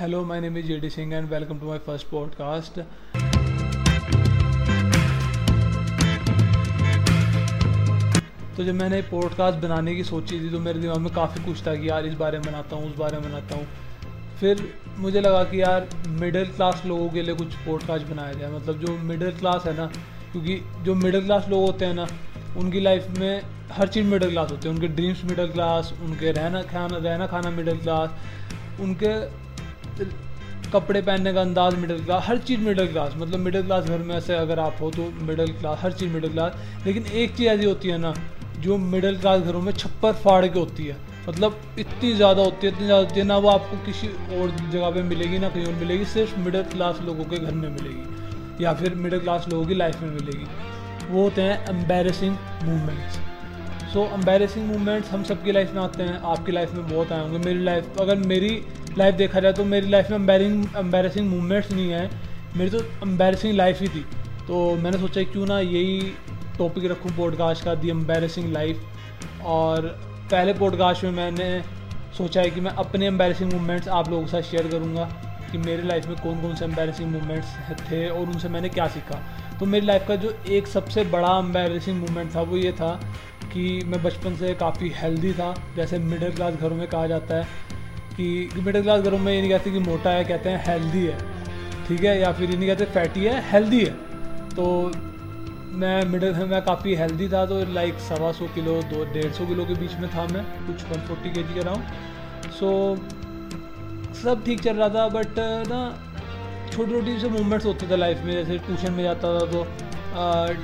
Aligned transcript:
Hello, 0.00 0.22
my 0.26 0.38
name 0.40 0.58
is 0.58 0.66
JD 0.66 0.92
Singh 0.92 1.14
and 1.14 1.30
welcome 1.30 1.58
to 1.58 1.64
my 1.64 1.76
first 1.84 2.10
podcast. 2.10 2.78
तो 8.56 8.64
जब 8.64 8.74
मैंने 8.74 9.00
podcast 9.02 9.58
बनाने 9.58 9.94
की 9.94 10.04
सोची 10.04 10.40
थी 10.40 10.50
तो 10.50 10.60
मेरे 10.60 10.80
दिमाग 10.80 10.98
में 10.98 11.12
काफ़ी 11.14 11.44
कुछ 11.44 11.66
था 11.66 11.74
कि 11.74 11.88
यार 11.88 12.06
इस 12.06 12.14
बारे 12.14 12.38
में 12.38 12.46
बनाता 12.46 12.76
हूँ 12.76 12.90
उस 12.90 12.96
बारे 12.98 13.18
में 13.18 13.30
बनाता 13.30 13.56
हूँ। 13.56 13.66
फिर 14.40 14.62
मुझे 14.98 15.20
लगा 15.20 15.42
कि 15.44 15.62
यार 15.62 15.88
मिडिल 16.20 16.52
क्लास 16.52 16.82
लोगों 16.86 17.08
के 17.10 17.22
लिए 17.22 17.34
कुछ 17.34 17.54
पॉडकास्ट 17.66 18.06
बनाया 18.06 18.32
जाए। 18.32 18.52
मतलब 18.56 18.84
जो 18.84 18.96
मिडिल 19.12 19.32
क्लास 19.38 19.66
है 19.66 19.76
ना 19.76 19.86
क्योंकि 20.32 20.60
जो 20.84 20.94
मिडिल 20.94 21.24
क्लास 21.24 21.48
लोग 21.48 21.64
होते 21.66 21.84
हैं 21.84 21.94
ना 21.94 22.06
उनकी 22.58 22.80
लाइफ 22.80 23.08
में 23.18 23.42
हर 23.72 23.88
चीज़ 23.88 24.06
मिडिल 24.06 24.30
क्लास 24.30 24.50
होती 24.50 24.68
है। 24.68 24.74
उनके 24.74 24.88
ड्रीम्स 25.00 25.24
मिडिल 25.24 25.50
क्लास 25.52 25.92
उनके 26.02 26.32
रहना 26.32 26.62
खाना 26.74 26.96
रहना 26.98 27.26
खाना 27.26 27.50
मिडिल 27.56 27.80
क्लास 27.80 28.80
उनके 28.80 29.14
कपड़े 30.72 31.00
पहनने 31.02 31.32
का 31.32 31.40
अंदाज 31.40 31.74
मिडिल 31.74 32.04
क्लास 32.04 32.24
हर 32.26 32.38
चीज़ 32.38 32.60
मिडिल 32.60 32.86
क्लास 32.88 33.12
मतलब 33.16 33.40
मिडिल 33.40 33.62
क्लास 33.62 33.84
घर 33.84 33.98
में 33.98 34.14
ऐसे 34.14 34.34
अगर 34.34 34.58
आप 34.58 34.76
हो 34.80 34.90
तो 34.90 35.10
मिडिल 35.22 35.52
क्लास 35.52 35.78
हर 35.82 35.92
चीज़ 35.92 36.12
मिडिल 36.12 36.32
क्लास 36.32 36.86
लेकिन 36.86 37.06
एक 37.06 37.36
चीज़ 37.36 37.48
ऐसी 37.48 37.64
होती 37.64 37.88
है 37.88 37.98
ना, 37.98 38.14
जो 38.60 38.76
मिडिल 38.78 39.18
क्लास 39.20 39.42
घरों 39.42 39.60
में 39.60 39.72
छप्पर 39.72 40.12
फाड़ 40.14 40.46
के 40.46 40.58
होती 40.58 40.86
है 40.86 40.96
मतलब 41.28 41.60
इतनी 41.78 42.12
ज़्यादा 42.12 42.42
होती 42.42 42.66
है, 42.66 42.72
इतनी 42.72 42.86
ज़्यादा 42.86 43.06
होती 43.06 43.20
है, 43.20 43.26
ना 43.26 43.36
वो 43.36 43.48
आपको 43.48 43.76
किसी 43.86 44.08
और 44.08 44.50
जगह 44.50 44.90
पे 44.90 45.02
मिलेगी, 45.02 45.38
ना 45.38 45.48
कहीं 45.48 45.66
और 45.66 45.72
मिलेगी, 45.74 46.04
सिर्फ़ 46.04 46.38
मिडिल 46.38 46.62
क्लास 46.64 47.00
लोगों 47.02 47.24
के 47.24 47.38
घर 47.38 47.52
में 47.52 47.68
मिलेगी, 47.70 48.64
या 48.64 48.72
फिर 48.74 48.94
मिडिल 48.96 49.20
क्लास 49.20 49.48
लोगों 49.48 49.66
की 49.66 49.74
लाइफ 49.74 50.02
में 50.02 50.10
मिलेगी। 50.10 50.46
वो 51.10 51.22
होते 51.22 51.42
हैं 51.42 51.64
embarrassing 51.68 52.36
moments 52.64 53.18
so 53.96 54.02
embarrassing 54.14 54.66
moments 54.66 55.10
हम 55.10 55.22
सबकी 55.24 55.52
लाइफ 55.52 55.72
में 55.74 55.80
आते 55.82 56.02
हैं, 56.02 56.18
आपकी 56.22 56.52
लाइफ 56.52 56.72
में 56.74 56.88
बहुत 56.88 57.12
आए 57.12 57.20
होंगे। 57.20 57.38
मेरी 57.38 57.62
लाइफ 57.64 58.00
अगर 58.00 58.16
मेरी 58.22 58.50
लाइफ 58.98 59.14
देखा 59.14 59.40
जाए 59.40 59.52
तो 59.52 59.64
मेरी 59.64 59.88
लाइफ 59.90 60.10
में 60.10 60.16
एम्बेरिंग 60.16 60.64
एम्बेरसिंग 60.76 61.28
मूवमेंट्स 61.28 61.70
नहीं 61.72 61.90
है। 61.90 62.10
मेरी 62.56 62.70
तो 62.70 62.80
एम्बेरसिंग 63.02 63.54
लाइफ 63.56 63.80
ही 63.80 63.88
थी। 63.88 64.04
तो 64.46 64.74
मैंने 64.76 64.98
सोचा 64.98 65.22
क्यों 65.22 65.46
ना 65.46 65.58
यही 65.60 66.12
टॉपिक 66.58 66.84
रखूँ 66.90 67.12
पॉडकास्ट 67.16 67.64
का 67.64 67.74
दी 67.74 67.90
एम्बेरसिंग 67.90 68.52
लाइफ 68.52 69.46
और 69.46 69.86
पहले 70.30 70.52
पॉडकास्ट 70.54 71.04
में 71.04 71.10
मैंने 71.12 71.48
सोचा 72.18 72.40
है 72.40 72.50
कि 72.50 72.60
मैं 72.60 72.70
अपने 72.84 73.06
एम्बेरसिंग 73.06 73.52
मूवमेंट्स 73.52 73.88
आप 73.90 74.10
लोगों 74.10 74.22
के 74.24 74.30
साथ 74.30 74.50
शेयर 74.50 74.68
करूँगा 74.68 75.04
कि 75.50 75.58
मेरी 75.58 75.82
लाइफ 75.82 76.06
में 76.06 76.16
कौन 76.16 76.40
कौन 76.42 76.54
से 76.54 76.64
एम्बेरसिंग 76.64 77.10
मूवमेंट्स 77.10 77.80
थे 77.90 78.08
और 78.08 78.20
उनसे 78.20 78.48
मैंने 78.48 78.68
क्या 78.68 78.86
सीखा। 78.88 79.22
तो 79.60 79.66
मेरी 79.66 79.86
लाइफ 79.86 80.08
का 80.08 80.16
जो 80.16 80.34
एक 80.48 80.66
सबसे 80.66 81.04
बड़ा 81.10 81.38
एम्बेरसिंग 81.38 82.00
मूवमेंट 82.00 82.34
था 82.34 82.40
वो 82.42 82.56
ये 82.56 82.72
था 82.72 82.98
कि 83.52 83.82
मैं 83.86 84.02
बचपन 84.02 84.36
से 84.36 84.54
काफ़ी 84.54 84.92
हेल्दी 84.96 85.32
था, 85.32 85.54
जैसे 85.76 85.98
मिडिल 86.00 86.32
क्लास 86.34 86.54
घरों 86.54 86.76
में 86.76 86.86
कहा 86.88 87.06
जाता 87.06 87.36
है 87.36 87.44
कि 88.16 88.48
मिडिल 88.56 88.82
क्लास 88.82 89.02
घरों 89.02 89.18
में 89.18 89.32
ये 89.32 89.40
नहीं 89.40 89.50
कहते 89.50 89.70
कि 89.70 89.78
मोटा 89.80 90.10
है, 90.10 90.24
कहते 90.24 90.50
हैं 90.50 90.64
हेल्दी 90.66 91.04
है, 91.06 91.18
ठीक 91.88 92.04
है? 92.04 92.18
या 92.20 92.32
फिर 92.32 92.50
ये 92.50 92.56
नहीं 92.56 92.68
कहते 92.68 92.84
फैटी 92.92 93.24
है 93.24 93.42
हेल्दी 93.50 93.84
है। 93.84 93.90
तो 94.50 94.66
मैं 95.76 96.04
मिडिल 96.08 96.34
मैं 96.46 96.60
काफ़ी 96.64 96.94
हेल्दी 96.94 97.28
था 97.28 97.44
तो 97.46 97.58
लाइक 97.72 97.98
सवा 98.00 98.32
सौ 98.32 98.46
किलो, 98.54 98.80
दो, 98.84 99.04
डेढ़ 99.12 99.32
सौ 99.32 99.46
किलो 99.46 99.64
के 99.66 99.74
बीच 99.74 99.94
में 100.00 100.08
था 100.10 100.26
मैं, 100.26 100.44
कुछ 100.66 100.84
वन 100.90 101.06
फोर्टी 101.08 101.30
के 101.30 101.42
जी 101.42 101.54
का 101.54 101.62
रहा 101.62 101.74
हूँ 101.74 102.50
सो 102.52 102.96
सब 104.22 104.44
ठीक 104.44 104.60
चल 104.62 104.76
रहा 104.76 104.88
था 104.88 105.08
बट 105.10 105.38
ना 105.68 105.80
छोटी 106.72 106.92
छोटी 106.92 107.18
से 107.20 107.28
मूवमेंट्स 107.28 107.66
होते 107.66 107.86
थे 107.90 107.96
लाइफ 107.96 108.22
में, 108.24 108.32
जैसे 108.32 108.58
ट्यूशन 108.58 108.92
में 108.92 109.02
जाता 109.04 109.34
था 109.34 109.46
तो 109.46 109.66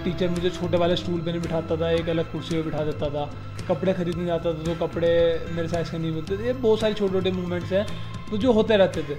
टीचर 0.05 0.29
मुझे 0.31 0.51
छोटे 0.51 0.77
वाले 0.79 0.97
स्टूल 0.97 1.21
पे 1.21 1.31
नहीं 1.31 1.41
बिठाता 1.43 1.77
था, 1.77 1.91
एक 1.91 2.09
अलग 2.09 2.31
कुर्सी 2.33 2.55
पे 2.55 2.63
बिठा 2.63 2.85
देता 2.85 3.09
था। 3.11 3.31
कपड़े 3.69 3.93
खरीदने 3.95 4.27
जाता 4.27 4.53
था 4.53 4.63
तो 4.65 4.75
कपड़े 4.87 5.11
मेरे 5.53 5.69
साइज़ 5.69 5.91
के 5.91 5.99
नहीं 5.99 6.13
मिलते 6.13 6.37
थे। 6.39 6.47
ये 6.47 6.53
बहुत 6.55 6.81
सारे 6.81 6.95
छोटे 6.95 7.13
छोटे 7.13 7.31
मूवमेंट्स 7.33 7.73
हैं 7.73 7.87
तो 8.31 8.37
जो 8.39 8.53
होते 8.53 8.77
रहते 8.77 9.03
थे। 9.03 9.17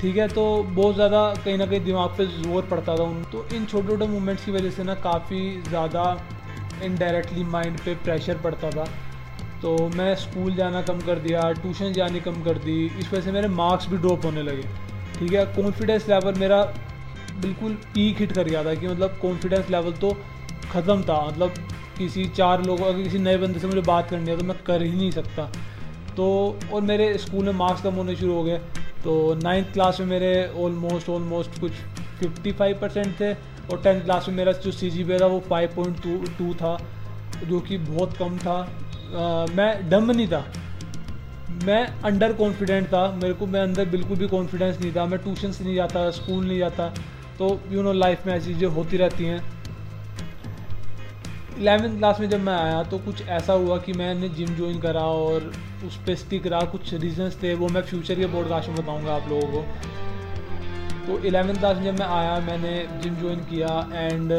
ठीक 0.00 0.16
है 0.16 0.26
तो 0.28 0.44
बहुत 0.64 0.94
ज़्यादा 0.94 1.22
कहीं 1.44 1.56
ना 1.58 1.66
कहीं 1.66 1.80
दिमाग 1.84 2.10
पे 2.18 2.26
ज़ोर 2.26 2.66
पड़ता 2.66 2.96
था 2.96 3.02
उन 3.04 3.22
तो 3.32 3.46
इन 3.54 3.64
छोटे 3.66 3.88
छोटे 3.88 4.06
मूवमेंट्स 4.08 4.44
की 4.44 4.52
वजह 4.52 4.70
से 4.70 4.84
ना 4.84 4.94
काफ़ी 5.02 5.40
ज़्यादा 5.62 6.04
इनडायरेक्टली 6.84 7.44
माइंड 7.46 7.78
पे 7.80 7.94
प्रेशर 8.04 8.38
पड़ता 8.44 8.70
था। 8.70 8.84
तो 9.62 9.76
मैं 9.96 10.14
स्कूल 10.16 10.54
जाना 10.54 10.80
कम 10.82 11.00
कर 11.00 11.18
दिया 11.20 11.50
ट्यूशन 11.54 11.92
जानी 11.92 12.20
कम 12.20 12.42
कर 12.42 12.58
दी, 12.58 12.84
इस 12.88 13.12
वजह 13.12 13.20
से 13.22 13.32
मेरे 13.32 13.48
मार्क्स 13.56 13.88
भी 13.88 13.96
ड्रॉप 13.98 14.24
होने 14.24 14.42
लगे। 14.42 14.62
ठीक 15.18 15.32
है 15.32 15.44
कॉन्फिडेंस 15.56 16.08
लेवल 16.08 16.38
मेरा 16.40 16.62
बिल्कुल 17.40 17.72
पीक 17.94 18.18
हिट 18.18 18.32
कर 18.32 18.48
गया 18.48 18.64
था 18.64 18.74
कि 18.74 18.88
मतलब 18.88 19.18
कॉन्फिडेंस 19.22 19.70
लेवल 19.70 19.92
तो 20.00 20.10
ख़त्म 20.72 21.02
था। 21.02 21.20
मतलब 21.26 21.54
किसी 21.98 22.24
चार 22.36 22.62
लोगों 22.64 22.86
अगर 22.86 23.02
किसी 23.02 23.18
नए 23.18 23.36
बंदे 23.38 23.58
से 23.58 23.66
मुझे 23.66 23.80
बात 23.82 24.08
करनी 24.10 24.30
है 24.30 24.36
तो 24.38 24.44
मैं 24.44 24.56
कर 24.66 24.82
ही 24.82 24.90
नहीं 24.90 25.10
सकता। 25.10 25.50
तो 26.16 26.26
और 26.72 26.82
मेरे 26.82 27.16
स्कूल 27.18 27.44
में 27.44 27.52
मार्क्स 27.54 27.82
कम 27.82 27.94
होने 27.94 28.16
शुरू 28.16 28.32
हो 28.34 28.42
गए। 28.44 28.58
तो 29.04 29.34
नाइन्थ 29.34 29.72
क्लास 29.72 30.00
में 30.00 30.06
मेरे 30.06 30.32
ऑलमोस्ट 30.58 31.08
ऑलमोस्ट 31.08 31.60
कुछ 31.60 31.72
55 32.22 32.74
परसेंट 32.80 33.14
थे 33.20 33.32
और 33.32 33.82
टेंथ 33.82 34.00
क्लास 34.00 34.28
में 34.28 34.34
मेरा 34.36 34.52
जो 34.54 34.70
सी 34.72 34.90
जी 34.90 35.04
था 35.18 35.26
वो 35.26 35.42
5.2 35.50 36.54
था 36.54 36.76
जो 37.44 37.60
कि 37.60 37.78
बहुत 37.78 38.16
कम 38.16 38.38
था। 38.38 38.56
आ, 38.56 39.46
मैं 39.54 39.88
डम 39.90 40.10
नहीं 40.10 40.28
था। 40.28 40.44
मैं 41.64 41.86
अंडर 42.02 42.32
कॉन्फिडेंट 42.32 42.86
था। 42.86 43.06
मेरे 43.12 43.34
को 43.34 43.46
मैं 43.46 43.60
अंदर 43.60 43.84
बिल्कुल 43.88 44.16
भी 44.16 44.28
कॉन्फिडेंस 44.28 44.80
नहीं 44.80 44.92
था। 44.92 45.04
मैं 45.06 45.18
ट्यूशन 45.18 45.52
से 45.52 45.64
नहीं 45.64 45.74
जाता 45.74 46.10
स्कूल 46.10 46.44
नहीं 46.46 46.58
जाता। 46.58 46.92
तो 47.40 47.48
यू 47.70 47.82
नो 47.82 47.92
लाइफ 47.92 48.26
में 48.26 48.32
ऐसी 48.34 48.52
चीज़ें 48.54 48.68
होती 48.68 48.96
रहती 48.96 49.24
हैं। 49.24 49.38
इलेवेंथ 51.58 51.96
क्लास 51.96 52.20
में 52.20 52.28
जब 52.30 52.40
मैं 52.40 52.52
आया 52.54 52.82
तो 52.82 52.98
कुछ 52.98 53.22
ऐसा 53.28 53.52
हुआ 53.52 53.78
कि 53.78 53.92
मैंने 53.92 54.28
जिम 54.30 54.54
ज्वाइन 54.56 54.78
करा 54.80 55.04
और 55.20 55.50
उस 55.86 55.96
पर 56.06 56.14
स्टिक 56.14 56.46
रहा। 56.46 56.60
कुछ 56.72 56.92
रीजंस 56.94 57.38
थे, 57.42 57.54
वो 57.54 57.68
मैं 57.68 57.82
फ्यूचर 57.82 58.14
के 58.14 58.26
पॉडकास्ट 58.32 58.68
में 58.68 58.76
बताऊँगा 58.76 59.14
आप 59.14 59.28
लोगों 59.28 59.48
को। 59.52 59.62
तो 61.06 61.18
इलेवेंथ 61.28 61.56
क्लास 61.56 61.76
में 61.76 61.84
जब 61.84 61.98
मैं 61.98 62.06
आया, 62.08 62.38
मैंने 62.40 62.86
जिम 63.02 63.16
ज्वाइन 63.16 63.40
किया 63.44 63.68
and 63.94 64.32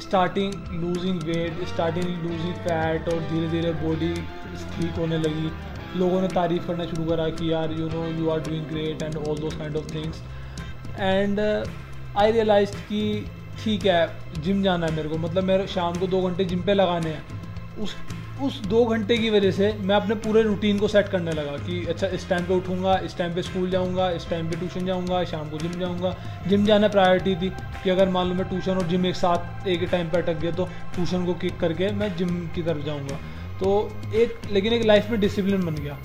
starting 0.00 0.54
losing 0.74 1.22
weight 1.22 1.66
starting 1.68 2.06
losing 2.22 2.54
fat 2.64 3.08
और 3.08 3.20
धीरे 3.30 3.48
धीरे 3.48 3.72
बॉडी 3.82 4.14
ठीक 4.14 4.98
होने 4.98 5.18
लगी। 5.18 5.50
लोगों 5.98 6.20
ने 6.22 6.28
तारीफ़ 6.30 6.66
करना 6.66 6.84
शुरू 6.86 7.04
करा 7.04 7.28
कि 7.30 7.52
यार 7.52 7.72
you 7.72 7.88
know 7.88 8.04
you 8.18 8.30
are 8.30 8.40
doing 8.40 8.66
great 8.66 9.02
and 9.02 9.16
all 9.18 9.38
those 9.38 9.54
kind 9.54 9.76
of 9.76 9.94
things 9.94 10.22
and 10.98 11.40
I 12.18 12.32
realise 12.32 12.70
कि 12.88 13.26
ठीक 13.64 13.84
है 13.86 14.42
जिम 14.42 14.62
जाना 14.62 14.86
है 14.86 14.96
मेरे 14.96 15.08
को। 15.08 15.18
मतलब 15.18 15.44
मेरे 15.44 15.66
शाम 15.66 15.94
को 15.94 16.06
दो 16.06 16.20
घंटे 16.22 16.44
जिम 16.44 16.62
पे 16.62 16.74
लगाने 16.74 17.10
हैं। 17.10 17.24
उस 17.82 17.96
उस 18.42 18.60
दो 18.62 18.84
घंटे 18.86 19.16
की 19.18 19.30
वजह 19.30 19.50
से 19.50 19.72
मैं 19.80 19.94
अपने 19.94 20.14
पूरे 20.16 20.42
रूटीन 20.42 20.78
को 20.78 20.88
सेट 20.88 21.08
करने 21.08 21.30
लगा 21.30 21.56
कि 21.56 21.84
अच्छा 21.86 22.06
इस 22.06 22.28
टाइम 22.28 22.44
पे 22.44 22.54
उठूँगा, 22.54 22.96
इस 22.98 23.16
टाइम 23.18 23.34
पे 23.34 23.42
स्कूल 23.42 23.70
जाऊँगा, 23.70 24.10
इस 24.10 24.28
टाइम 24.30 24.48
पे 24.50 24.56
ट्यूशन 24.56 24.86
जाऊँगा, 24.86 25.22
शाम 25.24 25.50
को 25.50 25.58
जिम 25.58 25.72
जाऊँगा। 25.72 26.14
जिम 26.48 26.64
जाना 26.66 26.88
प्रायोरिटी 26.88 27.34
थी 27.36 27.50
कि 27.84 27.90
अगर 27.90 28.08
मान 28.08 28.28
लो 28.28 28.34
मैं 28.34 28.48
ट्यूशन 28.48 28.78
और 28.78 28.86
जिम 28.86 29.06
एक 29.06 29.16
साथ, 29.16 29.68
एक 29.68 29.82
टाइम 29.90 30.08
पे 30.10 30.18
अटक 30.18 30.38
गया 30.40 30.50
तो 30.50 30.64
ट्यूशन 30.94 31.26
को 31.26 31.34
किक 31.34 31.58
करके 31.60 31.90
मैं 31.92 32.16
जिम 32.16 32.30
की 32.54 32.62
तरफ़ 32.62 32.84
जाऊँगा। 32.86 33.18
तो 33.60 33.90
एक, 34.14 34.40
लेकिन 34.52 34.72
एक 34.72 34.84
लाइफ 34.84 35.10
में 35.10 35.20
डिसिप्लिन 35.20 35.66
बन 35.66 35.74
गया। 35.74 35.98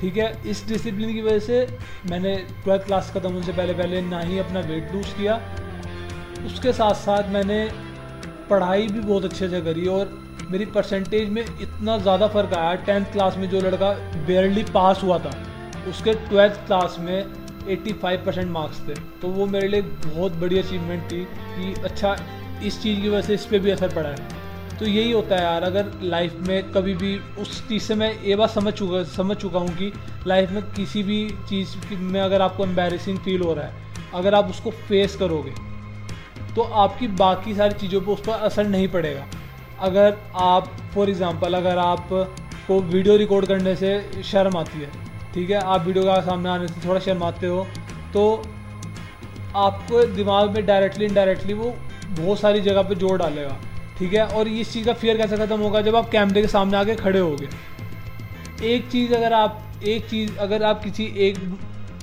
ठीक 0.00 0.16
है, 0.16 0.32
इस 0.46 0.66
डिसिप्लिन 0.68 1.12
की 1.12 1.22
वजह 1.22 1.38
से 1.40 1.78
मैंने 2.10 2.36
ट्वेल्थ 2.64 2.84
क्लास 2.86 3.10
खत्म 3.14 3.32
होने 3.32 3.46
से 3.46 3.52
पहले 3.52 3.74
पहले 3.74 4.00
ना 4.02 4.20
ही 4.20 4.38
अपना 4.38 4.60
वेट 4.62 4.92
लूज़ 4.94 5.14
किया। 5.16 5.40
उसके 6.46 6.72
साथ 6.72 6.94
साथ 6.96 7.30
मैंने 7.32 7.58
पढ़ाई 8.50 8.86
भी 8.88 9.00
बहुत 9.00 9.24
अच्छे 9.24 9.48
से 9.48 9.60
करी 9.60 9.86
और 9.88 10.10
मेरी 10.50 10.64
परसेंटेज 10.74 11.28
में 11.28 11.42
इतना 11.42 11.96
ज़्यादा 11.98 12.26
फ़र्क 12.28 12.54
आया। 12.54 12.74
टेंथ 12.84 13.04
क्लास 13.12 13.36
में 13.36 13.48
जो 13.50 13.60
लड़का 13.60 13.90
बेरली 14.26 14.62
पास 14.74 15.02
हुआ 15.02 15.18
था, 15.18 15.30
उसके 15.88 16.12
ट्वेल्थ 16.28 16.66
क्लास 16.66 16.96
में 17.00 17.24
85 17.68 18.24
परसेंट 18.26 18.50
मार्क्स 18.50 18.80
थे। 18.88 18.94
तो 19.22 19.28
वो 19.28 19.46
मेरे 19.46 19.68
लिए 19.68 19.82
बहुत 19.82 20.32
बड़ी 20.40 20.58
अचीवमेंट 20.58 21.10
थी 21.12 21.24
कि 21.24 21.74
अच्छा 21.84 22.16
इस 22.64 22.82
चीज़ 22.82 23.00
की 23.00 23.08
वजह 23.08 23.22
से 23.22 23.34
इस 23.34 23.46
पर 23.46 23.58
भी 23.58 23.70
असर 23.70 23.94
पड़ा 23.94 24.08
है। 24.08 24.35
तो 24.78 24.86
यही 24.86 25.10
होता 25.12 25.36
है 25.36 25.42
यार, 25.42 25.62
अगर 25.62 25.90
लाइफ 26.04 26.34
में 26.46 26.70
कभी 26.72 26.94
भी 26.94 27.16
उस 27.40 27.66
चीज़ 27.68 27.82
से 27.82 27.94
मैं 27.94 28.12
ये 28.22 28.36
बात 28.36 28.50
समझ 28.50 28.72
चुका 28.74 29.02
समझ 29.12 29.36
चुका 29.36 29.58
हूँ 29.58 29.76
कि 29.76 29.92
लाइफ 30.26 30.50
में 30.52 30.62
किसी 30.72 31.02
भी 31.02 31.28
चीज़ 31.48 31.76
में 31.92 32.20
अगर 32.20 32.42
आपको 32.42 32.64
एम्बेरसिंग 32.64 33.18
फील 33.18 33.42
हो 33.42 33.54
रहा 33.54 33.66
है, 33.66 33.84
अगर 34.14 34.34
आप 34.34 34.50
उसको 34.50 34.70
फेस 34.70 35.16
करोगे 35.16 35.52
तो 36.54 36.62
आपकी 36.62 37.08
बाकी 37.16 37.54
सारी 37.54 37.74
चीज़ों 37.76 38.00
पर 38.00 38.12
उस 38.12 38.20
पर 38.26 38.44
असर 38.44 38.66
नहीं 38.66 38.88
पड़ेगा। 38.88 39.26
अगर 39.80 40.16
आप 40.42 40.68
फॉर 40.94 41.10
एग्ज़ाम्पल 41.10 41.54
अगर 41.54 41.78
आप 41.78 42.08
को 42.68 42.80
वीडियो 42.82 43.16
रिकॉर्ड 43.16 43.46
करने 43.46 43.74
से 43.76 44.22
शर्म 44.24 44.56
आती 44.56 44.80
है, 44.80 44.90
ठीक 45.34 45.50
है, 45.50 45.56
आप 45.56 45.86
वीडियो 45.86 46.04
का 46.04 46.20
सामने 46.22 46.48
आने 46.48 46.68
से 46.68 46.86
थोड़ा 46.86 47.00
शर्माते 47.00 47.46
हो 47.46 47.66
तो 48.12 48.42
आपको 49.56 50.02
दिमाग 50.14 50.50
में 50.50 50.64
डायरेक्टली 50.66 51.04
इनडायरेक्टली 51.06 51.54
वो 51.54 51.74
बहुत 52.10 52.40
सारी 52.40 52.60
जगह 52.62 52.82
पे 52.82 52.94
ज़ोर 52.96 53.18
डालेगा। 53.18 53.56
ठीक 53.98 54.14
है? 54.14 54.26
और 54.28 54.48
इस 54.48 54.72
चीज़ 54.72 54.86
का 54.86 54.92
फियर 54.94 55.16
कैसे 55.16 55.36
ख़त्म 55.36 55.60
होगा? 55.60 55.80
जब 55.82 55.96
आप 55.96 56.10
कैमरे 56.10 56.42
के 56.42 56.48
सामने 56.48 56.76
आके 56.76 56.94
खड़े 56.96 57.18
होगे। 57.18 57.48
एक 58.64 58.88
चीज़ 58.90 59.14
अगर 59.14 59.32
आप, 59.32 59.62
एक 59.84 60.08
चीज़ 60.10 60.36
अगर 60.38 60.62
आप 60.62 60.82
किसी 60.84 61.04
एक 61.26 61.38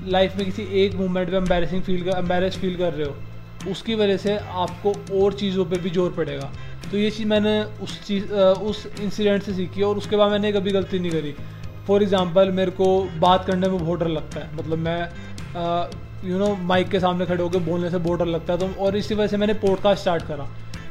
लाइफ 0.08 0.36
में 0.38 0.46
किसी 0.46 0.64
एक 0.84 0.96
मोमेंट 0.96 1.30
पे 1.30 1.38
एम्बेरसिंग 1.38 1.82
फील 1.84 2.04
कर 2.04 2.18
एम्बेरस 2.18 2.58
फील 2.58 2.76
कर 2.78 2.94
रहे 2.94 3.08
हो, 3.08 3.16
उसकी 3.72 3.96
वजह 3.96 4.18
से 4.18 4.38
आपको 4.38 4.94
और 5.20 5.34
चीज़ों 5.34 5.66
पे 5.66 5.78
भी 5.78 5.90
ज़ोर 5.90 6.12
पड़ेगा। 6.14 6.52
तो 6.92 6.98
ये 6.98 7.10
चीज़ 7.12 7.28
मैंने 7.28 7.62
उस 7.84 8.02
चीज़ 8.08 8.34
उस 8.34 8.86
इंसिडेंट 9.02 9.44
से 9.44 9.54
सीखी 9.54 9.82
और 9.82 9.98
उसके 9.98 10.16
बाद 10.16 10.32
मैंने 10.32 10.52
कभी 10.52 10.72
गलती 10.72 11.00
नहीं 11.00 11.12
करी। 11.12 11.34
फॉर 11.88 12.04
एग्ज़ाम्पल 12.04 12.52
मेरे 12.52 12.72
को 12.72 12.88
बात 13.20 13.46
करने 13.46 13.68
में 13.68 13.78
बहुत 13.78 14.00
डर 14.00 14.08
लगता 14.08 14.40
है। 14.40 14.56
मतलब 14.58 14.78
मैं 14.80 16.30
यू 16.30 16.38
नो 16.38 16.54
माइक 16.56 16.90
के 16.90 17.00
सामने 17.00 17.26
खड़े 17.26 17.42
होकर 17.44 17.60
बोलने 17.62 17.90
से 17.90 17.98
बहुत 18.00 18.20
डर 18.20 18.26
लगता 18.26 18.54
है। 18.54 18.60
तो 18.60 18.84
और 18.84 18.98
इसी 18.98 19.16
वजह 19.16 19.28
से 19.28 19.38
मैंने 19.38 19.54
पॉडकास्ट 19.64 20.02
स्टार्ट 20.02 20.24
करा। 20.28 20.48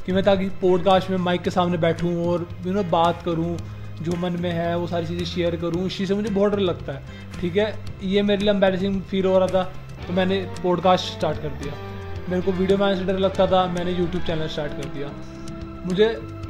कि 0.07 0.13
मैं 0.13 0.23
ताकि 0.25 0.49
पॉडकास्ट 0.63 1.11
में 1.11 1.17
माइक 1.19 1.43
के 1.43 1.51
सामने 1.51 1.79
बैठूँ 1.79 2.15
और 2.27 2.49
यू 2.67 2.73
नो 2.73 2.83
बात 2.91 3.23
करूँ, 3.25 3.57
जो 4.03 4.17
मन 4.19 4.37
में 4.41 4.51
है, 4.51 4.77
वो 4.79 4.87
सारी 4.87 5.07
चीज़ें 5.07 5.25
शेयर 5.27 5.57
करूँ। 5.57 5.87
इस 5.87 5.97
चीज़ 5.99 6.09
से 6.09 6.15
मुझे 6.15 6.31
बहुत 6.31 6.53
डर 6.53 6.59
लगता 6.61 6.93
है, 6.93 7.03
ठीक 7.41 7.57
है? 7.57 7.75
ये 8.05 8.23
मेरे 8.23 8.43
लिए 8.43 8.51
एम्बेरसिंग 8.51 9.01
फील 9.03 9.27
हो 9.27 9.39
रहा 9.39 9.49
था 9.49 9.63
तो 10.07 10.13
मैंने 10.13 10.41
पॉडकास्ट 10.63 11.13
स्टार्ट 11.13 11.43
कर 11.43 11.49
दिया। 11.63 11.75
मेरे 12.29 12.43
को 12.43 12.53
वीडियो 12.53 12.79
बनाने 12.79 12.97
से 12.97 13.05
डर 13.05 13.19
लगता 13.19 13.47
था, 13.47 13.67
मैंने 13.69 13.93
यूट्यूब 13.93 14.23
चैनल 14.25 14.47
स्टार्ट 14.49 14.73
कर 14.73 14.89
दिया। 14.95 15.11
मुझे 15.87 16.09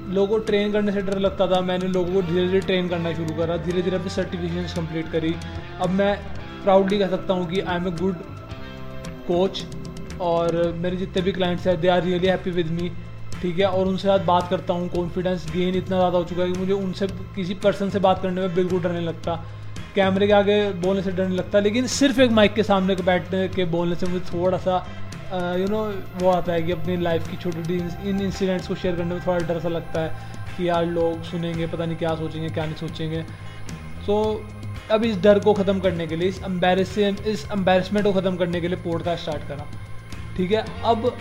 लोगों 0.09 0.27
को 0.29 0.39
ट्रेन 0.45 0.73
करने 0.73 0.93
से 0.93 1.03
डर 1.03 1.19
लगता 1.19 1.47
था, 1.47 1.61
मैंने 1.63 1.89
लोगों 1.89 2.13
को 2.15 2.23
धीरे 2.23 2.47
धीरे 2.47 2.61
ट्रेन 2.61 2.89
करना 2.89 3.13
शुरू 3.15 3.35
करा 3.37 3.57
धीरे 3.59 3.83
धीरे 3.83 3.97
अपनी 3.97 4.11
सर्टिफिकेशन 4.11 4.75
कंप्लीट 4.77 5.11
करी। 5.13 5.35
अब 5.81 5.91
मैं 5.91 6.17
प्राउडली 6.65 6.99
कह 6.99 7.09
सकता 7.09 7.35
हूँ 7.35 7.47
कि 7.51 7.61
I 7.61 7.77
am 7.77 7.87
a 7.89 7.91
good 8.01 8.17
coach 9.29 9.65
और 10.21 10.57
मेरे 10.77 10.97
जितने 10.97 11.23
भी 11.23 11.33
क्लाइंट्स 11.33 11.67
हैं 11.67 11.81
they 11.81 11.89
are 11.89 12.03
really 12.05 12.27
happy 12.27 12.51
with 12.51 12.71
me 12.71 12.91
ठीक 13.43 13.59
है 13.59 13.67
और 13.67 13.87
उनसे 13.87 14.09
साथ 14.09 14.25
बात 14.27 14.49
करता 14.51 14.75
हूँ। 14.75 14.89
कॉन्फिडेंस 14.89 15.47
गेन 15.53 15.75
इतना 15.75 15.97
ज़्यादा 15.97 16.19
हो 16.19 16.25
चुका 16.25 16.43
है 16.43 16.53
कि 16.53 16.59
मुझे 16.59 16.73
उनसे 16.73 17.07
किसी 17.37 17.55
पर्सन 17.63 17.91
से 17.91 17.99
बात 18.01 18.23
करने 18.23 18.41
में 18.41 18.55
बिल्कुल 18.55 18.83
डर 18.83 18.93
नहीं 18.93 19.07
लगता। 19.07 19.35
कैमरे 19.95 20.27
के 20.27 20.33
आगे 20.33 20.59
बोलने 20.83 21.03
से 21.03 21.13
डर 21.13 21.27
नहीं 21.27 21.39
लगता 21.39 21.61
लेकिन 21.61 21.87
सिर्फ़ 21.95 22.21
एक 22.21 22.31
माइक 22.31 22.55
के 22.55 22.63
सामने 22.63 22.97
के 22.97 23.03
बैठने 23.03 23.47
के 23.49 23.65
बोलने 23.73 23.95
से 23.95 24.07
मुझे 24.07 24.25
थोड़ा 24.27 24.59
सा 24.59 24.77
यू 25.59 25.67
नो 25.69 25.83
वो 26.17 26.31
आता 26.31 26.53
है 26.53 26.63
कि 26.63 26.73
अपनी 26.73 26.97
लाइफ 26.99 27.29
की 27.31 27.37
छोटी 27.37 27.63
छोटी 27.63 28.09
इन 28.11 28.21
इंसिडेंट्स 28.21 28.69
को 28.69 28.75
शेयर 28.75 28.97
करने 28.97 29.15
में 29.15 29.27
थोड़ा 29.27 29.39
डर 29.47 29.61
सा 29.61 29.69
लगता 29.69 30.01
है 30.01 30.31
कि 30.57 30.69
यार 30.69 30.87
लोग 30.87 31.23
सुनेंगे 31.25 31.67
पता 31.67 31.85
नहीं 31.85 31.97
क्या 31.97 32.15
सोचेंगे 32.17 32.49
क्या 32.49 32.65
नहीं 32.65 32.75
सोचेंगे। 32.77 33.23
सो 34.07 34.23
so, 34.23 34.93
अब 34.93 35.05
इस 35.05 35.21
डर 35.23 35.39
को 35.39 35.53
ख़त्म 35.55 35.81
करने 35.81 36.07
के 36.07 36.17
लिए 36.17 36.29
इस 36.29 36.43
एम्बेरस 36.45 36.99
इस 36.99 37.47
एम्बेरसमेंट 37.53 38.05
को 38.07 38.13
ख़त्म 38.13 38.37
करने 38.37 38.61
के 38.61 38.69
लिए 38.69 38.77
पॉडकास्ट 38.85 39.23
स्टार्ट 39.23 39.49
करा। 39.49 39.67
ठीक 40.37 40.53
है 40.53 40.65
अब 40.85 41.13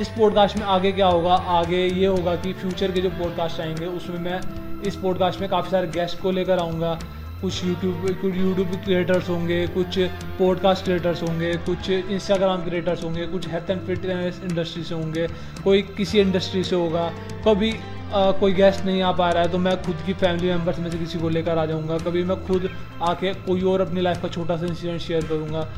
इस 0.00 0.08
पॉडकास्ट 0.08 0.56
में 0.56 0.64
आगे 0.64 0.92
क्या 0.92 1.06
होगा? 1.06 1.34
आगे 1.34 1.86
ये 1.86 2.06
होगा 2.06 2.34
कि 2.36 2.52
फ्यूचर 2.52 2.92
के 2.92 3.00
जो 3.00 3.10
पॉडकास्ट 3.10 3.60
आएँगे 3.60 3.86
उसमें 3.86 4.18
मैं 4.20 4.40
इस 4.82 4.96
पॉडकास्ट 4.96 5.40
में 5.40 5.48
काफ़ी 5.48 5.70
सारे 5.70 5.86
गेस्ट 5.86 6.20
को 6.20 6.30
लेकर 6.30 6.58
आऊँगा। 6.58 6.98
कुछ 7.40 7.64
यूट्यूब 7.64 8.06
कुछ 8.20 8.34
यूट्यूब 8.34 8.74
क्रिएटर्स 8.84 9.28
होंगे 9.28 9.66
कुछ 9.66 9.98
पॉडकास्ट 10.38 10.84
क्रिएटर्स 10.84 11.22
होंगे 11.22 11.52
कुछ 11.66 11.90
इंस्टाग्राम 11.90 12.64
क्रिएटर्स 12.64 13.04
होंगे 13.04 13.26
कुछ 13.26 13.48
हेल्थ 13.48 13.70
एंड 13.70 13.80
फिटनेस 13.80 14.40
इंडस्ट्री 14.44 14.82
से 14.84 14.94
होंगे। 14.94 15.26
कोई 15.64 15.82
किसी 15.82 16.20
इंडस्ट्री 16.20 16.64
से 16.64 16.76
होगा। 16.76 17.10
कभी 17.48 17.74
आ, 18.14 18.30
कोई 18.30 18.52
गेस्ट 18.52 18.84
नहीं 18.84 19.02
आ 19.02 19.12
पा 19.12 19.30
रहा 19.30 19.42
है 19.42 19.48
तो 19.48 19.58
मैं 19.58 19.82
खुद 19.82 20.02
की 20.06 20.12
फैमिली 20.12 20.48
मेंबर्स 20.48 20.78
में 20.78 20.90
से 20.90 20.98
किसी 20.98 21.18
को 21.18 21.28
लेकर 21.28 21.58
आ 21.58 21.66
जाऊँगा। 21.66 21.98
कभी 21.98 22.22
मैं 22.24 22.36
खुद 22.46 22.68
आके 23.02 23.32
कोई 23.34 23.62
और 23.62 23.80
अपनी 23.80 24.00
लाइफ 24.00 24.22
का 24.22 24.28
छोटा 24.28 24.56
सा 24.56 24.66
इंसिडेंट 24.66 25.00
शेयर 25.00 25.24
करूँगा। 25.26 25.68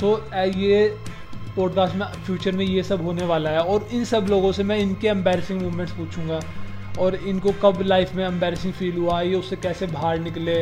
सो 0.00 0.28
so, 0.28 0.56
ये 0.56 0.96
पॉडकास्ट 1.56 1.94
में 1.96 2.06
फ्यूचर 2.06 2.52
में 2.52 2.64
ये 2.64 2.82
सब 2.82 3.04
होने 3.04 3.24
वाला 3.24 3.50
है 3.50 3.60
और 3.60 3.88
इन 3.92 4.04
सब 4.04 4.26
लोगों 4.30 4.52
से 4.52 4.62
मैं 4.62 4.78
इनके 4.78 5.08
एम्बेरसिंग 5.08 5.60
मूवमेंट्स 5.62 5.92
पूछूँगा 5.92 6.40
और 6.98 7.14
इनको 7.14 7.52
कब 7.62 7.80
लाइफ 7.82 8.14
में 8.14 8.24
एम्बेरसिंग 8.26 8.72
फील 8.72 8.96
हुआ, 8.96 9.20
ये 9.20 9.34
उससे 9.34 9.56
कैसे 9.56 9.86
बाहर 9.86 10.18
निकले, 10.18 10.54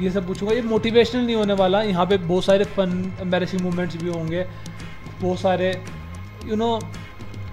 ये 0.00 0.10
सब 0.10 0.26
पूछूँगा। 0.26 0.54
ये 0.54 0.62
मोटिवेशनल 0.62 1.22
नहीं 1.22 1.36
होने 1.36 1.52
वाला, 1.52 1.82
यहाँ 1.82 2.06
पे 2.06 2.16
बहुत 2.16 2.44
सारे 2.44 2.64
फन 2.64 3.12
एम्बेरसिंग 3.20 3.62
मूवमेंट्स 3.62 3.96
भी 3.96 4.10
होंगे, 4.10 4.46
बहुत 5.22 5.40
सारे 5.40 5.70
यू 6.46 6.56
नो 6.56 6.78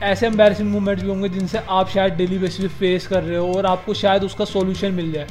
ऐसे 0.04 0.28
एम्बेरसिंग 0.28 0.69
मूवमेंट्स 0.69 1.04
भी 1.04 1.10
होंगे 1.10 1.30
जिनसे 1.30 1.58
आप 1.69 1.90
शायद 1.90 2.14
डेली 2.14 2.38
बेसिस 2.38 2.62
पे 2.62 2.68
फेस 2.68 3.08
कर 3.08 3.24
रहे 3.24 3.38
हो 3.38 3.54
और 3.54 3.66
आपको 3.66 3.94
शायद 3.94 4.24
उसका 4.24 4.46
सोल्यूशन 4.46 4.92
मिल 4.92 5.12
जाए। 5.12 5.28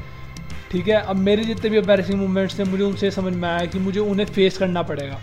ठीक 0.71 0.89
है? 0.89 0.95
अब 0.95 1.17
मेरे 1.17 1.45
जितने 1.45 1.71
भी 1.71 1.79
एम्बेरसिंग 1.79 2.21
मूवमेंट्स 2.21 2.59
थे, 2.59 2.65
मुझे 2.65 2.85
उनसे 2.85 3.11
समझ 3.11 3.35
में 3.35 3.49
आया 3.49 3.67
कि 3.67 3.79
मुझे 3.79 4.01
उन्हें 4.01 4.27
फेस 4.27 4.59
करना 4.59 4.83
पड़ेगा। 4.83 5.21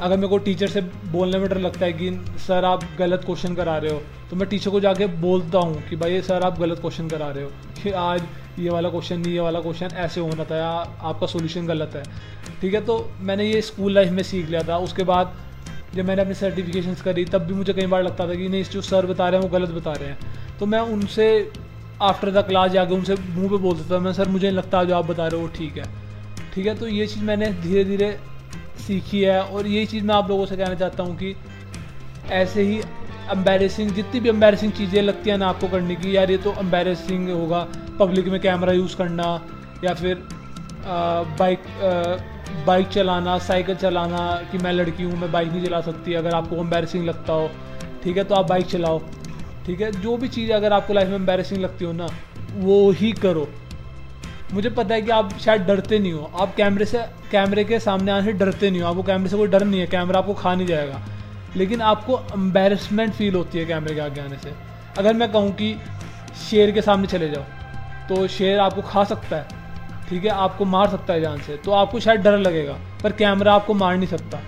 अगर 0.00 0.16
मेरे 0.16 0.28
को 0.28 0.38
टीचर 0.38 0.68
से 0.68 0.80
बोलने 1.12 1.38
में 1.38 1.48
डर 1.48 1.58
लगता 1.58 1.84
है 1.86 1.92
कि 1.92 2.10
सर 2.38 2.64
आप 2.64 2.84
गलत 2.98 3.24
क्वेश्चन 3.24 3.54
करा 3.54 3.76
रहे 3.78 3.92
हो 3.92 4.00
तो 4.30 4.36
मैं 4.36 4.48
टीचर 4.48 4.70
को 4.70 4.80
जाके 4.80 5.06
बोलता 5.20 5.58
हूँ 5.58 5.82
कि 5.88 5.96
भाई 5.96 6.20
सर 6.22 6.42
आप 6.42 6.58
गलत 6.60 6.78
क्वेश्चन 6.80 7.08
करा 7.08 7.28
रहे 7.28 7.44
हो 7.44 7.50
कि 7.82 7.90
आज 8.02 8.22
ये 8.58 8.70
वाला 8.70 8.88
क्वेश्चन 8.88 9.20
नहीं 9.20 9.32
ये 9.34 9.40
वाला 9.40 9.60
क्वेश्चन 9.60 9.96
ऐसे 9.96 10.20
होना 10.20 10.44
था 10.44 10.56
या 10.56 10.68
आपका 11.10 11.26
सोल्यूशन 11.26 11.66
गलत 11.66 11.92
है। 11.96 12.02
ठीक 12.60 12.74
है 12.74 12.80
तो 12.80 12.96
मैंने 13.20 13.44
ये 13.44 13.60
स्कूल 13.62 13.92
लाइफ 13.92 14.10
में 14.12 14.22
सीख 14.22 14.48
लिया 14.48 14.62
था। 14.68 14.76
उसके 14.78 15.04
बाद 15.04 15.34
जब 15.94 16.04
मैंने 16.04 16.22
अपनी 16.22 16.34
सर्टिफिकेशन 16.34 16.94
करी, 17.04 17.24
तब 17.24 17.42
भी 17.42 17.54
मुझे 17.54 17.72
कई 17.72 17.86
बार 17.86 18.02
लगता 18.02 18.26
था 18.28 18.34
कि 18.34 18.48
नहीं, 18.48 18.64
जो 18.64 18.80
सर 18.82 19.06
बता 19.06 19.28
रहे 19.28 19.40
हैं 19.40 19.48
वो 19.48 19.58
गलत 19.58 19.70
बता 19.70 19.92
रहे 19.92 20.08
हैं। 20.08 20.58
तो 20.58 20.66
मैं 20.66 20.80
उनसे 20.88 21.50
आफ्टर 22.02 22.30
द 22.30 22.46
क्लास 22.46 22.70
जाके 22.70 22.94
उनसे 22.94 23.14
मुँह 23.14 23.48
पे 23.50 23.56
बोलता 23.58 23.90
था, 23.90 23.98
मैं, 23.98 24.12
सर 24.12 24.28
मुझे 24.28 24.46
नहीं 24.46 24.56
लगता 24.56 24.84
जो 24.84 24.96
आप 24.96 25.06
बता 25.06 25.26
रहे 25.26 25.40
हो 25.40 25.48
ठीक 25.56 25.76
है। 25.76 25.84
ठीक 26.54 26.66
है 26.66 26.74
तो 26.74 26.88
ये 26.88 27.06
चीज़ 27.06 27.24
मैंने 27.24 27.52
धीरे 27.62 27.84
धीरे 27.84 28.16
सीखी 28.80 29.20
है 29.20 29.40
और 29.42 29.66
यही 29.66 29.86
चीज़ 29.86 30.04
मैं 30.04 30.14
आप 30.14 30.28
लोगों 30.30 30.46
से 30.46 30.56
कहना 30.56 30.74
चाहता 30.74 31.02
हूँ 31.02 31.16
कि 31.16 31.34
ऐसे 32.32 32.62
ही 32.62 32.80
एम्बेरसिंग 33.32 33.90
जितनी 33.92 34.20
भी 34.20 34.28
एम्बेरसिंग 34.28 34.72
चीज़ें 34.72 35.00
लगती 35.02 35.30
हैं 35.30 35.36
ना 35.38 35.48
आपको 35.48 35.68
करने 35.68 35.94
की, 35.96 36.16
यार 36.16 36.30
ये 36.30 36.36
तो 36.38 36.54
एम्बेरसिंग 36.60 37.28
होगा 37.30 37.66
पब्लिक 37.98 38.28
में 38.28 38.40
कैमरा 38.40 38.72
यूज़ 38.72 38.96
करना 38.96 39.24
या 39.84 39.94
फिर 39.94 40.22
बाइक 41.38 41.62
बाइक 42.66 42.88
चलाना 42.88 43.38
साइकिल 43.40 43.76
चलाना 43.76 44.20
कि 44.52 44.58
मैं 44.58 44.72
लड़की 44.72 45.02
हूँ, 45.02 45.16
मैं 45.18 45.30
बाइक 45.32 45.48
नहीं 45.48 45.64
चला 45.64 45.80
सकती, 45.80 46.14
अगर 46.14 46.34
आपको 46.34 46.56
एम्बेरसिंग 46.56 47.04
लगता 47.06 47.32
हो, 47.32 47.48
ठीक 48.04 48.16
है 48.16 48.24
तो 48.24 48.34
आप 48.34 48.48
बाइक 48.48 48.66
चलाओ, 48.66 48.98
ठीक 49.66 49.80
है, 49.80 49.90
जो 49.92 50.16
भी 50.16 50.28
चीज़ 50.28 50.52
अगर 50.52 50.72
आपको 50.72 50.92
लाइफ 50.92 51.08
में 51.08 51.16
एम्बेरसिंग 51.16 51.60
लगती 51.60 51.84
हो 51.84 51.92
ना, 51.92 52.06
वो 52.54 52.90
ही 52.92 53.12
करो। 53.14 53.48
मुझे 54.54 54.70
पता 54.70 54.94
है 54.94 55.02
कि 55.02 55.10
आप 55.10 55.38
शायद 55.38 55.62
डरते 55.62 55.98
नहीं 55.98 56.12
हो। 56.12 56.30
आप 56.40 56.54
कैमरे 56.54 56.84
से, 56.84 56.98
कैमरे 57.32 57.64
के 57.64 57.78
सामने 57.80 58.12
आने 58.12 58.24
से 58.24 58.32
डरते 58.32 58.70
नहीं 58.70 58.80
हो। 58.82 58.88
आपको 58.88 59.02
कैमरे 59.02 59.28
से 59.28 59.36
कोई 59.36 59.48
डर 59.48 59.64
नहीं 59.64 59.80
है। 59.80 59.86
कैमरा 59.86 60.18
आपको 60.18 60.34
खा 60.34 60.54
नहीं 60.54 60.66
जाएगा। 60.66 61.00
लेकिन 61.56 61.80
आपको 61.80 62.18
एम्बेरसमेंट 62.34 63.12
फील 63.12 63.34
होती 63.34 63.58
है 63.58 63.64
कैमरे 63.64 63.94
के 63.94 64.00
आगे 64.00 64.20
आने 64.20 64.36
से। 64.36 64.52
अगर 64.98 65.14
मैं 65.14 65.30
कहूँ 65.32 65.52
कि 65.52 65.74
शेर 66.50 66.70
के 66.70 66.82
सामने 66.82 67.06
चले 67.06 67.28
जाओ 67.28 67.44
तो 68.08 68.26
शेर 68.28 68.58
आपको 68.58 68.82
खा 68.82 69.04
सकता 69.04 69.36
है। 69.36 69.46
ठीक 70.08 70.24
है? 70.24 70.30
आपको 70.30 70.64
मार 70.64 70.88
सकता 70.88 71.12
है 71.12 71.20
जान 71.20 71.40
से। 71.40 71.56
तो 71.56 71.70
आपको 71.70 72.00
शायद 72.00 72.20
डर 72.20 72.38
लगेगा, 72.38 72.76
पर 73.02 73.12
कैमरा 73.12 73.54
आपको 73.54 73.74
मार 73.74 73.96
नहीं 73.96 74.06
सकता। 74.06 74.40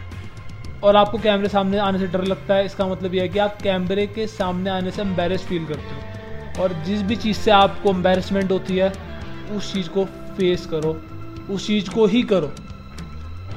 और 0.84 0.96
आपको 0.96 1.18
कैमरे 1.18 1.48
सामने 1.48 1.78
आने 1.78 1.98
से 1.98 2.06
डर 2.06 2.24
लगता 2.24 2.54
है। 2.54 2.64
इसका 2.64 2.86
मतलब 2.86 3.14
यह 3.14 3.22
है 3.22 3.28
कि 3.28 3.38
आप 3.38 3.62
कैमरे 3.62 4.06
के 4.06 4.26
सामने 4.26 4.70
आने 4.70 4.90
से 4.90 5.02
एम्बेरस 5.02 5.42
फील 5.42 5.64
करते 5.66 5.94
हो। 5.94 6.62
और 6.62 6.72
जिस 6.72 7.02
भी 7.02 7.16
चीज़ 7.16 7.36
से 7.36 7.50
आपको 7.50 7.90
एम्बेरसमेंट 7.90 8.50
होती 8.50 8.76
है 8.76 8.92
उस 9.50 9.72
चीज़ 9.72 9.88
को 9.88 10.04
फेस 10.36 10.66
करो, 10.66 10.96
उस 11.50 11.66
चीज़ 11.66 11.90
को 11.90 12.06
ही 12.06 12.22
करो। 12.22 12.52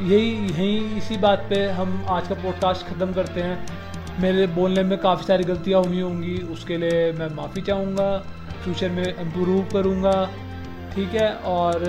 यही 0.01 0.29
यही 0.29 0.97
इसी 0.97 1.17
बात 1.17 1.45
पे 1.49 1.65
हम 1.71 2.05
आज 2.09 2.27
का 2.27 2.35
पॉडकास्ट 2.35 2.85
ख़त्म 2.87 3.13
करते 3.13 3.41
हैं। 3.41 4.19
मेरे 4.21 4.47
बोलने 4.47 4.83
में 4.83 4.97
काफ़ी 4.97 5.25
सारी 5.25 5.43
गलतियाँ 5.43 5.81
हुई 5.83 6.01
होंगी, 6.01 6.37
उसके 6.53 6.77
लिए 6.77 7.11
मैं 7.11 7.33
माफ़ी 7.35 7.61
चाहूँगा 7.61 8.17
फ्यूचर 8.63 8.89
में 8.89 9.05
इम्प्रूव 9.05 9.63
करूँगा, 9.73 10.13
ठीक 10.95 11.09
है? 11.11 11.29
और 11.33 11.83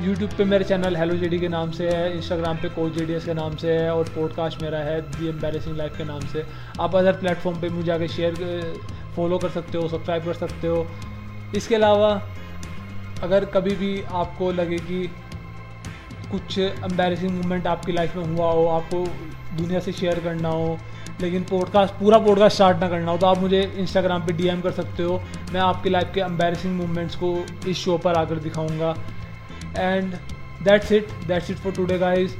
यूट्यूब 0.00 0.30
पे 0.38 0.44
मेरे 0.44 0.64
चैनल 0.64 0.96
हेलो 0.96 1.16
जेडी 1.16 1.38
के 1.38 1.48
नाम 1.48 1.70
से 1.70 1.88
है 1.90 2.16
इंस्टाग्राम 2.16 2.56
पे 2.56 2.68
कोच 2.68 2.92
जे 2.92 3.20
के 3.20 3.34
नाम 3.34 3.56
से 3.56 3.72
है, 3.72 3.90
और 3.90 4.08
पॉडकास्ट 4.16 4.62
मेरा 4.62 4.78
है 4.78 5.00
दी 5.10 5.28
एम्बेरसिंग 5.28 5.76
लाइफ 5.76 5.96
के 5.98 6.04
नाम 6.04 6.20
से। 6.26 6.44
आप 6.80 6.96
अदर 6.96 7.12
प्लेटफॉर्म 7.12 7.60
पे 7.60 7.68
मुझे 7.68 7.92
आगे 7.92 8.08
शेयर 8.08 8.34
फॉलो 9.16 9.38
कर 9.38 9.48
सकते 9.48 9.78
हो 9.78 9.88
सब्सक्राइब 9.88 10.24
कर 10.24 10.34
सकते 10.34 10.66
हो। 10.66 10.86
इसके 11.56 11.74
अलावा 11.74 12.10
अगर 13.22 13.44
कभी 13.44 13.74
भी 13.76 14.00
आपको 14.14 14.50
लगे 14.52 14.78
कि 14.80 15.06
कुछ 16.30 16.58
एम्बेरसिंग 16.58 17.30
मोमेंट 17.32 17.66
आपकी 17.66 17.92
लाइफ 17.92 18.16
में 18.16 18.24
हुआ 18.26 18.50
हो, 18.52 18.66
आपको 18.68 19.04
दुनिया 19.56 19.80
से 19.80 19.92
शेयर 19.92 20.20
करना 20.20 20.48
हो, 20.48 20.78
लेकिन 21.20 21.42
पॉडकास्ट 21.42 21.94
पूरा 21.94 22.18
पॉडकास्ट 22.18 22.54
स्टार्ट 22.56 22.78
ना 22.78 22.88
करना 22.88 23.10
हो 23.10 23.18
तो 23.18 23.26
आप 23.26 23.38
मुझे 23.38 23.62
इंस्टाग्राम 23.78 24.26
पे 24.26 24.32
डीएम 24.32 24.60
कर 24.60 24.70
सकते 24.72 25.02
हो। 25.02 25.20
मैं 25.52 25.60
आपकी 25.60 25.90
लाइफ 25.90 26.10
के 26.14 26.20
एम्बेरसिंग 26.20 26.76
मोमेंट्स 26.76 27.16
को 27.16 27.36
इस 27.68 27.76
शो 27.76 27.98
पर 27.98 28.14
आकर 28.14 28.38
दिखाऊँगा। 28.38 28.94
And 29.78 30.14
that's 30.64 30.92
it 30.92 31.12
that's 31.26 31.50
it 31.50 31.56
for 31.56 31.72
today 31.72 31.98
guys 31.98 32.36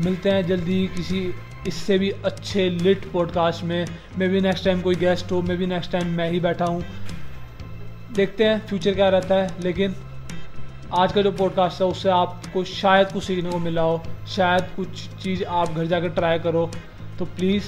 मिलते 0.00 0.30
हैं 0.30 0.46
जल्दी 0.46 0.86
किसी 0.96 1.30
इससे 1.66 1.98
भी 1.98 2.10
अच्छे 2.24 2.68
लिट 2.70 3.10
पॉडकास्ट 3.12 3.64
में। 3.64 3.84
मे 4.18 4.28
भी 4.28 4.40
नेक्स्ट 4.40 4.64
टाइम 4.64 4.80
कोई 4.80 4.94
गेस्ट 4.96 5.32
हो 5.32 5.42
मे 5.42 5.56
भी 5.56 5.66
नेक्स्ट 5.66 5.92
टाइम 5.92 6.14
मैं 6.16 6.30
ही 6.30 6.40
बैठा 6.40 6.64
हूँ। 6.64 6.82
देखते 8.14 8.44
हैं 8.44 8.66
फ्यूचर 8.66 8.94
क्या 8.94 9.08
रहता 9.08 9.34
है, 9.34 9.48
लेकिन 9.60 9.94
आज 10.94 11.12
का 11.12 11.22
जो 11.22 11.30
पॉडकास्ट 11.32 11.80
है 11.80 11.86
उससे 11.86 12.08
आपको 12.10 12.62
शायद 12.64 13.12
कुछ 13.12 13.24
सीखने 13.24 13.50
को 13.50 13.58
मिला 13.58 13.82
हो 13.82 14.02
शायद 14.28 14.62
कुछ 14.76 14.88
चीज़ 15.22 15.44
आप 15.44 15.68
घर 15.68 15.86
जाकर 15.86 16.08
ट्राई 16.08 16.38
करो। 16.38 16.70
तो 17.18 17.24
प्लीज़ 17.26 17.64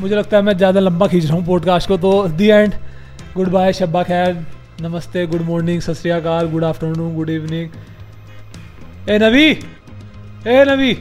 मुझे 0.00 0.14
लगता 0.14 0.36
है 0.36 0.42
मैं 0.42 0.56
ज़्यादा 0.56 0.80
लंबा 0.80 1.06
खींच 1.06 1.24
रहा 1.24 1.36
हूँ 1.36 1.44
पॉडकास्ट 1.46 1.88
को 1.88 1.96
तो 1.96 2.12
दी 2.28 2.48
एंड 2.48 2.74
गुड 3.34 3.48
बाय 3.48 3.72
शब्बा 3.72 4.02
खैर. 4.02 4.32
नमस्ते 4.80 5.26
गुड 5.26 5.42
मॉर्निंग 5.42 5.80
सत 5.80 5.94
श्रीकाल 5.94 6.48
गुड 6.50 6.64
आफ्टरनून 6.64 7.14
गुड 7.16 7.30
इवनिंग 7.30 7.68
ए 9.10 9.18
नवी! 9.18 9.50
ए 10.46 10.64
नवी! 10.68 10.92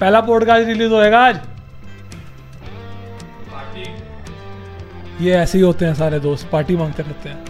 पहला 0.00 0.20
पॉडकास्ट 0.20 0.66
रिलीज़ 0.68 0.92
होएगा 0.92 1.20
आज। 1.26 1.40
ये 5.20 5.32
ऐसे 5.32 5.58
ही 5.58 5.64
होते 5.64 5.84
हैं 5.84 5.94
सारे 5.94 6.20
दोस्त 6.20 6.48
पार्टी 6.52 6.76
मांगते 6.76 7.02
रहते 7.02 7.28
हैं। 7.28 7.49